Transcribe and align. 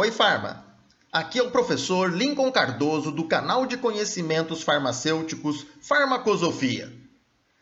Oi, 0.00 0.10
Farma! 0.10 0.64
Aqui 1.12 1.38
é 1.38 1.42
o 1.42 1.50
professor 1.50 2.10
Lincoln 2.10 2.50
Cardoso 2.50 3.12
do 3.12 3.28
canal 3.28 3.66
de 3.66 3.76
conhecimentos 3.76 4.62
farmacêuticos 4.62 5.66
Farmacosofia. 5.82 6.90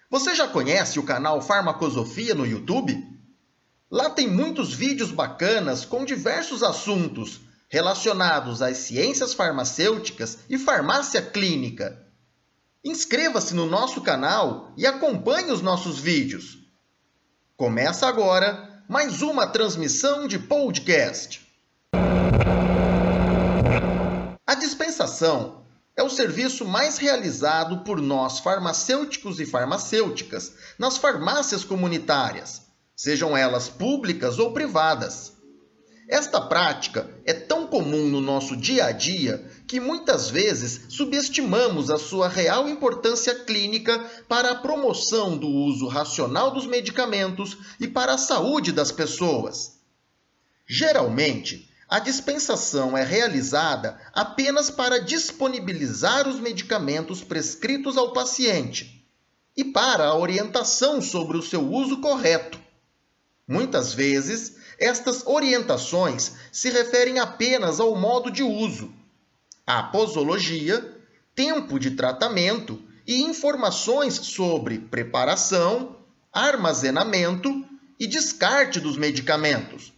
Você 0.09 0.37
já 0.37 0.47
conhece 0.47 1.01
o 1.01 1.03
canal 1.03 1.43
Farmacosofia 1.43 2.37
no 2.37 2.47
YouTube? 2.47 2.97
Lá 3.91 4.09
tem 4.09 4.29
muitos 4.29 4.73
vídeos 4.73 5.11
bacanas 5.11 5.85
com 5.85 6.05
diversos 6.05 6.63
assuntos 6.63 7.41
relacionados 7.69 8.63
às 8.63 8.77
ciências 8.77 9.35
farmacêuticas 9.35 10.39
e 10.49 10.57
farmácia 10.57 11.21
clínica. 11.21 12.07
Inscreva-se 12.85 13.53
no 13.53 13.67
nosso 13.67 14.01
canal 14.01 14.73
e 14.77 14.87
acompanhe 14.87 15.51
os 15.51 15.61
nossos 15.61 15.99
vídeos. 15.99 16.57
Começa 17.57 18.07
agora 18.07 18.85
mais 18.89 19.23
uma 19.23 19.45
transmissão 19.45 20.29
de 20.29 20.39
podcast. 20.39 21.48
A 24.49 24.55
dispensação 24.55 25.61
é 25.95 26.03
o 26.03 26.09
serviço 26.09 26.65
mais 26.65 26.97
realizado 26.97 27.85
por 27.85 28.01
nós 28.01 28.39
farmacêuticos 28.39 29.39
e 29.41 29.45
farmacêuticas 29.45 30.55
nas 30.79 30.97
farmácias 30.97 31.65
comunitárias, 31.65 32.63
sejam 32.97 33.37
elas 33.37 33.69
públicas 33.69 34.39
ou 34.39 34.55
privadas. 34.55 35.35
Esta 36.09 36.41
prática 36.41 37.11
é 37.27 37.35
tão 37.35 37.67
comum 37.67 38.09
no 38.09 38.23
nosso 38.23 38.57
dia 38.57 38.87
a 38.87 38.91
dia 38.91 39.45
que 39.67 39.79
muitas 39.79 40.31
vezes 40.31 40.87
subestimamos 40.89 41.91
a 41.91 41.99
sua 41.99 42.27
real 42.27 42.67
importância 42.67 43.35
clínica 43.35 44.03
para 44.27 44.53
a 44.53 44.55
promoção 44.55 45.37
do 45.37 45.47
uso 45.47 45.89
racional 45.89 46.53
dos 46.53 46.67
medicamentos 46.67 47.59
e 47.79 47.87
para 47.87 48.15
a 48.15 48.19
saúde 48.19 48.73
das 48.73 48.91
pessoas. 48.91 49.79
Geralmente, 50.67 51.69
a 51.89 51.99
dispensação 51.99 52.97
é 52.97 53.03
realizada 53.03 53.99
apenas 54.13 54.71
para 54.71 55.01
disponibilizar 55.01 56.29
os 56.29 56.39
medicamentos 56.39 57.23
prescritos 57.25 57.97
ao 57.97 58.13
paciente 58.13 59.07
e 59.57 59.65
para 59.65 60.05
a 60.05 60.17
orientação 60.17 61.01
sobre 61.01 61.39
o 61.39 61.43
seu 61.43 61.67
uso 61.67 61.99
correto. 62.01 62.61
Muitas 63.47 63.95
vezes, 63.95 64.57
estas 64.79 65.27
orientações 65.27 66.35
se 66.53 66.69
referem 66.69 67.19
apenas 67.19 67.81
ao 67.81 67.97
modo 67.97 68.31
de 68.31 68.43
uso, 68.43 68.93
à 69.67 69.83
posologia, 69.83 70.95
tempo 71.35 71.79
de 71.79 71.93
tratamento 71.93 72.83
e 73.07 73.23
informações 73.23 74.15
sobre 74.15 74.79
preparação, 74.79 75.97
armazenamento 76.31 77.65
e 77.99 78.07
descarte 78.07 78.79
dos 78.79 78.99
medicamentos. 78.99 79.95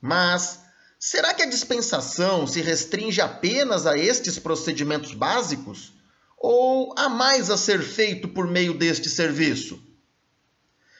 Mas 0.00 0.65
será 0.98 1.34
que 1.34 1.42
a 1.42 1.48
dispensação 1.48 2.46
se 2.46 2.60
restringe 2.60 3.20
apenas 3.20 3.86
a 3.86 3.96
estes 3.96 4.38
procedimentos 4.38 5.12
básicos? 5.12 5.92
Ou 6.38 6.94
há 6.96 7.08
mais 7.08 7.50
a 7.50 7.56
ser 7.56 7.82
feito 7.82 8.28
por 8.28 8.46
meio 8.46 8.74
deste 8.74 9.08
serviço? 9.08 9.82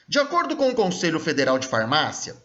De 0.09 0.19
acordo 0.19 0.57
com 0.57 0.71
o 0.71 0.75
Conselho 0.75 1.19
Federal 1.19 1.59
de 1.59 1.67
Farmácia, 1.67 2.37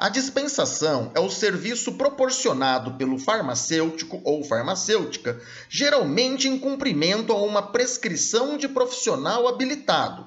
a 0.00 0.08
dispensação 0.08 1.12
é 1.14 1.20
o 1.20 1.28
serviço 1.28 1.92
proporcionado 1.92 2.94
pelo 2.94 3.18
farmacêutico 3.18 4.18
ou 4.24 4.42
farmacêutica, 4.42 5.38
geralmente 5.68 6.48
em 6.48 6.58
cumprimento 6.58 7.34
a 7.34 7.42
uma 7.42 7.70
prescrição 7.70 8.56
de 8.56 8.66
profissional 8.66 9.46
habilitado. 9.46 10.26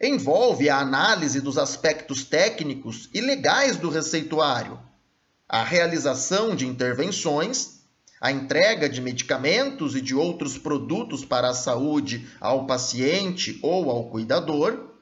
Envolve 0.00 0.70
a 0.70 0.78
análise 0.78 1.38
dos 1.38 1.58
aspectos 1.58 2.24
técnicos 2.24 3.10
e 3.12 3.20
legais 3.20 3.76
do 3.76 3.90
receituário, 3.90 4.80
a 5.52 5.62
realização 5.62 6.56
de 6.56 6.66
intervenções, 6.66 7.82
a 8.18 8.32
entrega 8.32 8.88
de 8.88 9.02
medicamentos 9.02 9.94
e 9.94 10.00
de 10.00 10.14
outros 10.14 10.56
produtos 10.56 11.26
para 11.26 11.50
a 11.50 11.54
saúde 11.54 12.26
ao 12.40 12.66
paciente 12.66 13.58
ou 13.62 13.90
ao 13.90 14.08
cuidador 14.08 14.92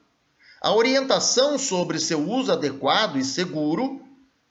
a 0.60 0.74
orientação 0.74 1.56
sobre 1.56 1.98
seu 1.98 2.20
uso 2.28 2.52
adequado 2.52 3.16
e 3.16 3.24
seguro, 3.24 4.02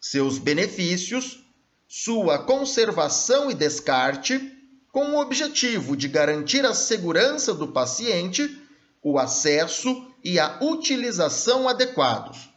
seus 0.01 0.39
benefícios, 0.39 1.43
sua 1.87 2.39
conservação 2.39 3.51
e 3.51 3.53
descarte, 3.53 4.55
com 4.91 5.11
o 5.11 5.21
objetivo 5.21 5.95
de 5.95 6.07
garantir 6.07 6.65
a 6.65 6.73
segurança 6.73 7.53
do 7.53 7.67
paciente, 7.67 8.59
o 9.03 9.19
acesso 9.19 10.07
e 10.23 10.39
a 10.39 10.57
utilização 10.61 11.69
adequados. 11.69 12.49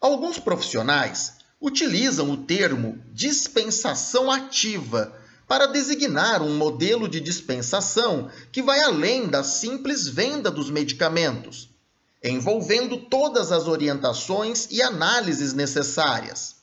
Alguns 0.00 0.38
profissionais 0.38 1.43
utilizam 1.64 2.30
o 2.30 2.36
termo 2.36 3.02
dispensação 3.12 4.30
ativa 4.30 5.12
para 5.48 5.66
designar 5.66 6.42
um 6.42 6.54
modelo 6.56 7.08
de 7.08 7.20
dispensação 7.20 8.30
que 8.52 8.62
vai 8.62 8.80
além 8.80 9.26
da 9.26 9.42
simples 9.42 10.06
venda 10.06 10.50
dos 10.50 10.70
medicamentos 10.70 11.74
envolvendo 12.24 12.96
todas 12.96 13.52
as 13.52 13.68
orientações 13.68 14.66
e 14.70 14.80
análises 14.80 15.52
necessárias. 15.52 16.56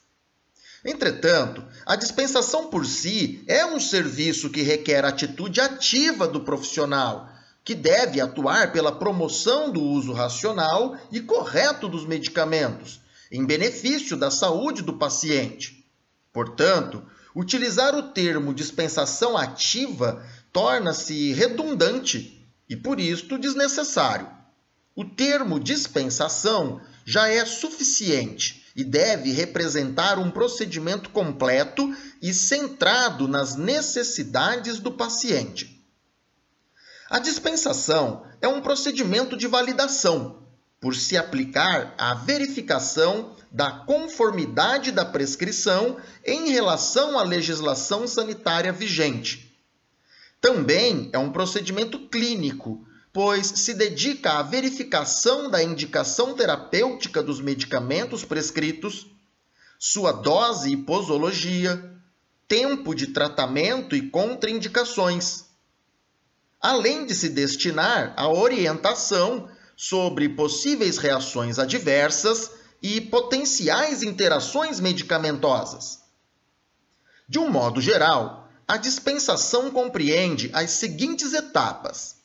Entretanto, 0.83 1.63
a 1.85 1.95
dispensação 1.95 2.71
por 2.71 2.83
si 2.87 3.43
é 3.47 3.63
um 3.63 3.79
serviço 3.79 4.49
que 4.49 4.63
requer 4.63 5.05
atitude 5.05 5.61
ativa 5.61 6.27
do 6.27 6.39
profissional, 6.39 7.29
que 7.63 7.75
deve 7.75 8.19
atuar 8.19 8.71
pela 8.71 8.91
promoção 8.91 9.71
do 9.71 9.79
uso 9.79 10.11
racional 10.11 10.97
e 11.11 11.19
correto 11.19 11.87
dos 11.87 12.07
medicamentos, 12.07 12.99
em 13.31 13.45
benefício 13.45 14.17
da 14.17 14.29
saúde 14.29 14.81
do 14.81 14.93
paciente. 14.93 15.85
Portanto, 16.33 17.03
utilizar 17.35 17.95
o 17.95 18.11
termo 18.11 18.53
dispensação 18.53 19.37
ativa 19.37 20.25
torna-se 20.51 21.31
redundante 21.31 22.45
e, 22.69 22.75
por 22.75 22.99
isto, 22.99 23.37
desnecessário. 23.37 24.27
O 24.95 25.05
termo 25.05 25.59
dispensação 25.59 26.81
já 27.05 27.29
é 27.29 27.45
suficiente 27.45 28.65
e 28.75 28.83
deve 28.83 29.31
representar 29.31 30.19
um 30.19 30.29
procedimento 30.29 31.09
completo 31.09 31.95
e 32.21 32.33
centrado 32.33 33.27
nas 33.27 33.55
necessidades 33.55 34.79
do 34.79 34.91
paciente. 34.91 35.81
A 37.09 37.19
dispensação 37.19 38.25
é 38.41 38.47
um 38.47 38.61
procedimento 38.61 39.35
de 39.35 39.47
validação, 39.47 40.40
por 40.81 40.95
se 40.95 41.15
aplicar 41.15 41.95
à 41.97 42.13
verificação 42.13 43.35
da 43.49 43.71
conformidade 43.71 44.91
da 44.91 45.05
prescrição 45.05 45.97
em 46.25 46.49
relação 46.49 47.17
à 47.17 47.23
legislação 47.23 48.05
sanitária 48.07 48.73
vigente. 48.73 49.55
Também 50.41 51.09
é 51.13 51.19
um 51.19 51.31
procedimento 51.31 51.99
clínico 52.09 52.85
pois 53.13 53.47
se 53.47 53.73
dedica 53.73 54.39
à 54.39 54.43
verificação 54.43 55.49
da 55.49 55.61
indicação 55.61 56.33
terapêutica 56.33 57.21
dos 57.21 57.41
medicamentos 57.41 58.23
prescritos, 58.23 59.07
sua 59.77 60.11
dose 60.11 60.71
e 60.71 60.77
posologia, 60.77 61.91
tempo 62.47 62.95
de 62.95 63.07
tratamento 63.07 63.95
e 63.95 64.09
contraindicações, 64.09 65.45
além 66.59 67.05
de 67.05 67.13
se 67.13 67.29
destinar 67.29 68.13
à 68.15 68.29
orientação 68.29 69.49
sobre 69.83 70.29
possíveis 70.29 70.99
reações 70.99 71.57
adversas 71.57 72.51
e 72.83 73.01
potenciais 73.01 74.03
interações 74.03 74.79
medicamentosas. 74.79 76.01
De 77.27 77.39
um 77.39 77.49
modo 77.49 77.81
geral, 77.81 78.47
a 78.67 78.77
dispensação 78.77 79.71
compreende 79.71 80.51
as 80.53 80.69
seguintes 80.69 81.33
etapas 81.33 82.17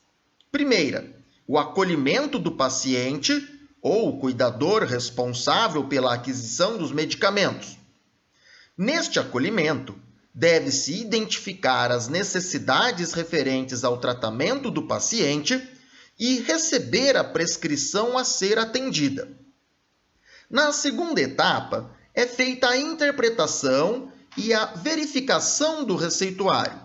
Primeira, 0.51 1.11
o 1.47 1.57
acolhimento 1.57 2.37
do 2.37 2.51
paciente 2.51 3.43
ou 3.81 4.19
cuidador 4.19 4.83
responsável 4.83 5.85
pela 5.85 6.13
aquisição 6.13 6.77
dos 6.77 6.91
medicamentos. 6.91 7.75
Neste 8.77 9.19
acolhimento, 9.19 9.99
deve-se 10.31 11.01
identificar 11.01 11.91
as 11.91 12.07
necessidades 12.07 13.13
referentes 13.13 13.83
ao 13.83 13.97
tratamento 13.97 14.69
do 14.69 14.83
paciente 14.83 15.75
e 16.19 16.39
receber 16.39 17.15
a 17.15 17.23
prescrição 17.23 18.17
a 18.17 18.23
ser 18.23 18.57
atendida. 18.57 19.29
Na 20.49 20.71
segunda 20.71 21.21
etapa, 21.21 21.91
é 22.13 22.25
feita 22.25 22.69
a 22.69 22.77
interpretação 22.77 24.11
e 24.35 24.53
a 24.53 24.65
verificação 24.65 25.83
do 25.83 25.95
receituário. 25.95 26.79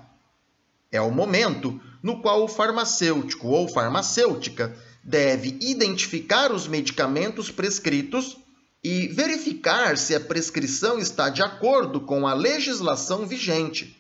É 0.91 1.01
o 1.01 1.11
momento 1.11 1.81
no 2.03 2.21
qual 2.21 2.45
o 2.45 2.49
farmacêutico 2.49 3.49
ou 3.49 3.69
farmacêutica 3.69 4.77
deve 5.03 5.57
identificar 5.61 6.53
os 6.53 6.67
medicamentos 6.67 7.51
prescritos 7.51 8.37
e 8.85 9.09
verificar 9.09 9.97
se 9.97 10.15
a 10.15 10.21
prescrição 10.21 10.99
está 10.99 11.29
de 11.29 11.43
acordo 11.43 12.01
com 12.01 12.27
a 12.27 12.35
legislação 12.35 13.27
vigente. 13.27 13.97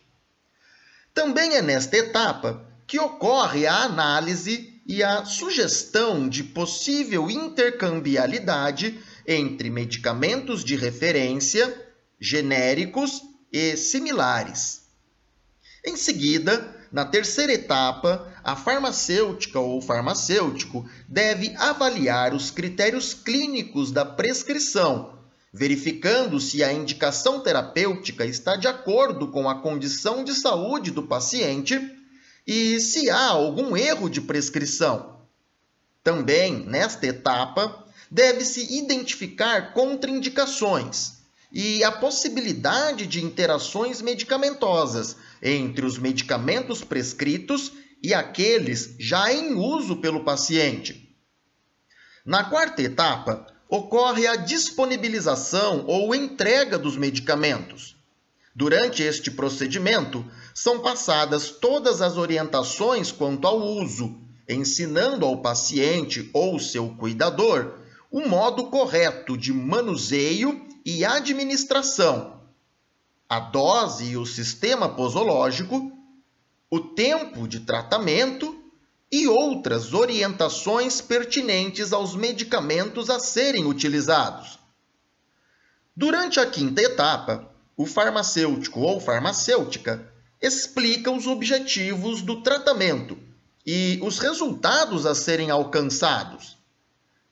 Também 1.14 1.54
é 1.54 1.62
nesta 1.62 1.96
etapa 1.96 2.66
que 2.86 2.98
ocorre 2.98 3.66
a 3.66 3.84
análise 3.84 4.71
e 4.92 5.02
a 5.02 5.24
sugestão 5.24 6.28
de 6.28 6.44
possível 6.44 7.30
intercambialidade 7.30 9.00
entre 9.26 9.70
medicamentos 9.70 10.62
de 10.62 10.76
referência, 10.76 11.74
genéricos 12.20 13.22
e 13.50 13.74
similares. 13.74 14.82
Em 15.82 15.96
seguida, 15.96 16.76
na 16.92 17.06
terceira 17.06 17.54
etapa, 17.54 18.30
a 18.44 18.54
farmacêutica 18.54 19.58
ou 19.58 19.80
farmacêutico 19.80 20.86
deve 21.08 21.54
avaliar 21.56 22.34
os 22.34 22.50
critérios 22.50 23.14
clínicos 23.14 23.90
da 23.92 24.04
prescrição, 24.04 25.18
verificando 25.50 26.38
se 26.38 26.62
a 26.62 26.70
indicação 26.70 27.40
terapêutica 27.40 28.26
está 28.26 28.56
de 28.56 28.68
acordo 28.68 29.28
com 29.28 29.48
a 29.48 29.54
condição 29.54 30.22
de 30.22 30.34
saúde 30.34 30.90
do 30.90 31.04
paciente 31.04 31.80
e 32.46 32.80
se 32.80 33.08
há 33.10 33.28
algum 33.28 33.76
erro 33.76 34.08
de 34.08 34.20
prescrição. 34.20 35.20
Também, 36.02 36.66
nesta 36.66 37.06
etapa, 37.06 37.86
deve-se 38.10 38.76
identificar 38.76 39.72
contraindicações 39.72 41.22
e 41.52 41.84
a 41.84 41.92
possibilidade 41.92 43.06
de 43.06 43.24
interações 43.24 44.00
medicamentosas 44.02 45.16
entre 45.42 45.84
os 45.84 45.98
medicamentos 45.98 46.82
prescritos 46.82 47.72
e 48.02 48.12
aqueles 48.12 48.94
já 48.98 49.32
em 49.32 49.54
uso 49.54 49.96
pelo 49.96 50.24
paciente. 50.24 51.08
Na 52.24 52.44
quarta 52.44 52.82
etapa, 52.82 53.46
ocorre 53.68 54.26
a 54.26 54.36
disponibilização 54.36 55.84
ou 55.86 56.14
entrega 56.14 56.78
dos 56.78 56.96
medicamentos. 56.96 57.96
Durante 58.54 59.02
este 59.02 59.30
procedimento, 59.30 60.24
são 60.54 60.80
passadas 60.80 61.50
todas 61.50 62.02
as 62.02 62.16
orientações 62.16 63.10
quanto 63.10 63.46
ao 63.46 63.60
uso, 63.60 64.18
ensinando 64.48 65.24
ao 65.24 65.38
paciente 65.38 66.30
ou 66.32 66.58
seu 66.58 66.90
cuidador 66.90 67.78
o 68.10 68.28
modo 68.28 68.64
correto 68.64 69.36
de 69.38 69.52
manuseio 69.52 70.66
e 70.84 71.04
administração, 71.04 72.42
a 73.28 73.40
dose 73.40 74.10
e 74.10 74.16
o 74.16 74.26
sistema 74.26 74.88
posológico, 74.88 75.90
o 76.70 76.80
tempo 76.80 77.48
de 77.48 77.60
tratamento 77.60 78.62
e 79.10 79.26
outras 79.28 79.94
orientações 79.94 81.00
pertinentes 81.00 81.92
aos 81.92 82.14
medicamentos 82.14 83.08
a 83.08 83.18
serem 83.18 83.64
utilizados. 83.64 84.58
Durante 85.94 86.40
a 86.40 86.46
quinta 86.46 86.82
etapa, 86.82 87.50
o 87.76 87.86
farmacêutico 87.86 88.80
ou 88.80 89.00
farmacêutica 89.00 90.11
explica 90.42 91.10
os 91.10 91.26
objetivos 91.28 92.20
do 92.20 92.42
tratamento 92.42 93.16
e 93.64 94.00
os 94.02 94.18
resultados 94.18 95.06
a 95.06 95.14
serem 95.14 95.50
alcançados. 95.50 96.58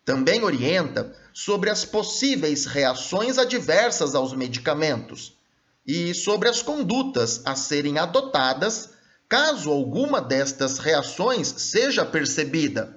Também 0.05 0.45
orienta 0.45 1.13
sobre 1.35 1.69
as 1.69 1.85
possíveis 1.85 2.67
reações 2.67 3.37
adversas 3.37 4.15
aos 4.15 4.33
medicamentos 4.33 5.37
e 5.85 6.15
sobre 6.15 6.49
as 6.49 6.63
condutas 6.63 7.43
a 7.45 7.57
serem 7.57 7.99
adotadas 7.99 8.91
caso 9.29 9.71
alguma 9.71 10.21
destas 10.21 10.79
reações 10.79 11.49
seja 11.49 12.05
percebida. 12.05 12.97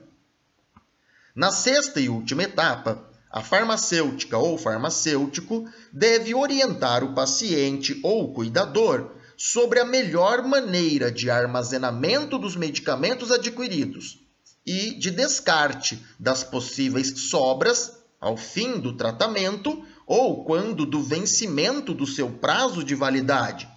Na 1.35 1.51
sexta 1.51 1.99
e 1.99 2.09
última 2.09 2.43
etapa, 2.43 3.03
a 3.31 3.41
farmacêutica 3.41 4.37
ou 4.37 4.57
farmacêutico 4.57 5.67
deve 5.91 6.35
orientar 6.35 7.03
o 7.03 7.13
paciente 7.13 7.99
ou 8.03 8.31
cuidador 8.31 9.11
sobre 9.37 9.79
a 9.79 9.85
melhor 9.85 10.43
maneira 10.43 11.11
de 11.11 11.29
armazenamento 11.29 12.37
dos 12.37 12.55
medicamentos 12.55 13.31
adquiridos 13.31 14.19
e 14.65 14.97
de 14.97 15.11
descarte 15.11 16.03
das 16.19 16.43
possíveis 16.43 17.29
sobras 17.29 17.97
ao 18.19 18.37
fim 18.37 18.79
do 18.79 18.93
tratamento 18.93 19.85
ou 20.05 20.45
quando 20.45 20.85
do 20.85 21.01
vencimento 21.01 21.93
do 21.93 22.07
seu 22.07 22.29
prazo 22.29 22.83
de 22.83 22.95
validade. 22.95 23.69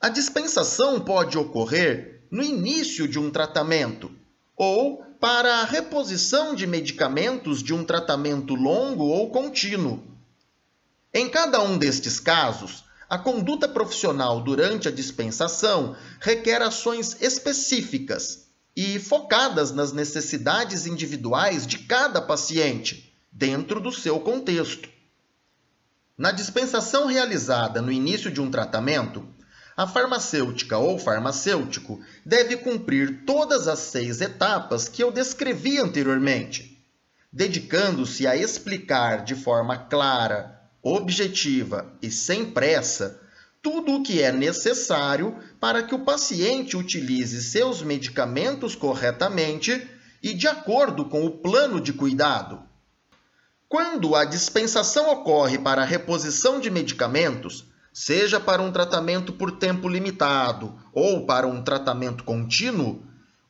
A 0.00 0.08
dispensação 0.08 1.00
pode 1.00 1.36
ocorrer 1.36 2.22
no 2.30 2.42
início 2.42 3.08
de 3.08 3.18
um 3.18 3.30
tratamento 3.30 4.10
ou 4.56 5.04
para 5.20 5.58
a 5.58 5.64
reposição 5.64 6.54
de 6.54 6.66
medicamentos 6.66 7.62
de 7.62 7.74
um 7.74 7.84
tratamento 7.84 8.54
longo 8.54 9.04
ou 9.04 9.30
contínuo. 9.30 10.02
Em 11.12 11.28
cada 11.28 11.60
um 11.62 11.76
destes 11.76 12.18
casos, 12.18 12.84
a 13.10 13.18
conduta 13.18 13.66
profissional 13.66 14.40
durante 14.40 14.86
a 14.86 14.92
dispensação 14.92 15.96
requer 16.20 16.62
ações 16.62 17.20
específicas 17.20 18.46
e 18.76 19.00
focadas 19.00 19.72
nas 19.72 19.92
necessidades 19.92 20.86
individuais 20.86 21.66
de 21.66 21.80
cada 21.80 22.22
paciente, 22.22 23.12
dentro 23.32 23.80
do 23.80 23.90
seu 23.90 24.20
contexto. 24.20 24.88
Na 26.16 26.30
dispensação 26.30 27.06
realizada 27.06 27.82
no 27.82 27.90
início 27.90 28.30
de 28.30 28.40
um 28.40 28.48
tratamento, 28.48 29.26
a 29.76 29.88
farmacêutica 29.88 30.78
ou 30.78 30.96
farmacêutico 30.96 32.00
deve 32.24 32.58
cumprir 32.58 33.24
todas 33.24 33.66
as 33.66 33.80
seis 33.80 34.20
etapas 34.20 34.88
que 34.88 35.02
eu 35.02 35.10
descrevi 35.10 35.78
anteriormente, 35.78 36.80
dedicando-se 37.32 38.24
a 38.24 38.36
explicar 38.36 39.24
de 39.24 39.34
forma 39.34 39.76
clara, 39.76 40.59
objetiva 40.82 41.92
e 42.00 42.10
sem 42.10 42.50
pressa 42.50 43.20
tudo 43.62 43.96
o 43.96 44.02
que 44.02 44.22
é 44.22 44.32
necessário 44.32 45.36
para 45.58 45.82
que 45.82 45.94
o 45.94 46.04
paciente 46.04 46.76
utilize 46.76 47.42
seus 47.42 47.82
medicamentos 47.82 48.74
corretamente 48.74 49.86
e 50.22 50.32
de 50.32 50.48
acordo 50.48 51.04
com 51.04 51.24
o 51.24 51.30
plano 51.30 51.80
de 51.80 51.92
cuidado. 51.92 52.62
Quando 53.68 54.14
a 54.14 54.24
dispensação 54.24 55.10
ocorre 55.12 55.58
para 55.58 55.82
a 55.82 55.84
reposição 55.84 56.58
de 56.58 56.70
medicamentos, 56.70 57.66
seja 57.92 58.40
para 58.40 58.62
um 58.62 58.72
tratamento 58.72 59.32
por 59.32 59.52
tempo 59.52 59.88
limitado 59.88 60.74
ou 60.92 61.26
para 61.26 61.46
um 61.46 61.62
tratamento 61.62 62.24
contínuo, 62.24 63.04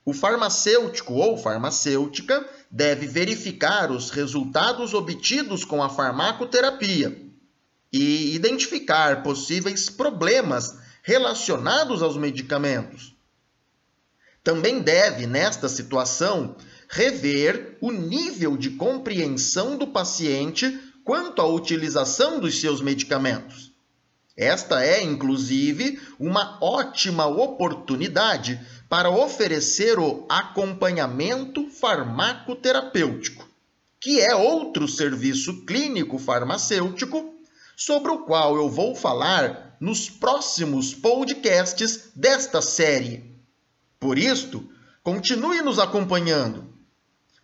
o 0.05 0.13
farmacêutico 0.13 1.15
ou 1.15 1.39
farmacêutica 1.39 2.45
deve 2.71 3.07
verificar 3.07 3.91
os 3.91 4.11
resultados 4.11 4.95
obtidos 4.95 5.65
com 5.65 5.83
a 5.83 5.89
farmacoterapia 5.89 7.21
e 7.93 8.35
identificar 8.35 9.23
possíveis 9.23 9.91
problemas 9.91 10.79
relacionados 11.03 12.03
aos 12.03 12.17
medicamentos. 12.17 13.17
Também 14.45 14.81
deve, 14.81 15.27
nesta 15.27 15.69
situação, 15.69 16.57
rever 16.89 17.77
o 17.81 17.91
nível 17.91 18.57
de 18.57 18.71
compreensão 18.71 19.77
do 19.77 19.89
paciente 19.89 20.79
quanto 21.05 21.43
à 21.43 21.47
utilização 21.47 22.39
dos 22.39 22.61
seus 22.61 22.81
medicamentos. 22.81 23.70
Esta 24.41 24.83
é, 24.83 25.03
inclusive, 25.03 26.01
uma 26.19 26.57
ótima 26.63 27.27
oportunidade 27.27 28.59
para 28.89 29.11
oferecer 29.11 29.99
o 29.99 30.25
acompanhamento 30.31 31.69
farmacoterapêutico, 31.69 33.47
que 34.01 34.19
é 34.19 34.35
outro 34.35 34.89
serviço 34.89 35.67
clínico 35.67 36.19
farmacêutico 36.19 37.35
sobre 37.77 38.13
o 38.13 38.21
qual 38.21 38.57
eu 38.57 38.71
vou 38.71 38.95
falar 38.95 39.77
nos 39.79 40.09
próximos 40.09 40.95
podcasts 40.95 42.09
desta 42.17 42.63
série. 42.63 43.39
Por 43.99 44.17
isto, 44.17 44.67
continue 45.03 45.61
nos 45.61 45.79
acompanhando. 45.79 46.65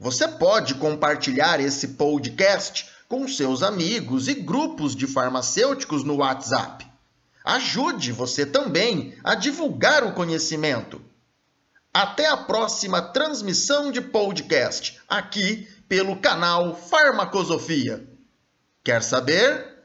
Você 0.01 0.27
pode 0.27 0.77
compartilhar 0.77 1.61
esse 1.61 1.89
podcast 1.89 2.89
com 3.09 3.29
seus 3.29 3.63
amigos 3.63 4.29
e 4.29 4.35
grupos 4.35 4.97
de 4.97 5.07
farmacêuticos 5.07 6.03
no 6.03 6.17
WhatsApp. 6.17 6.86
Ajude 7.47 8.11
você 8.11 8.45
também 8.45 9.17
a 9.23 9.37
divulgar 9.37 10.03
o 10.03 10.13
conhecimento. 10.13 11.01
Até 11.95 12.27
a 12.27 12.37
próxima 12.37 13.01
transmissão 13.01 13.93
de 13.93 14.01
podcast 14.01 15.01
aqui 15.09 15.69
pelo 15.89 16.17
canal 16.17 16.75
Farmacosofia. 16.75 18.05
Quer 18.83 19.01
saber? 19.01 19.76